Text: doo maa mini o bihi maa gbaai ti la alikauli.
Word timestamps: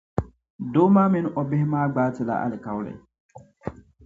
doo 0.73 0.87
maa 0.95 1.09
mini 1.15 1.29
o 1.39 1.41
bihi 1.49 1.65
maa 1.73 1.85
gbaai 1.93 2.11
ti 2.15 2.21
la 2.29 2.35
alikauli. 2.45 2.93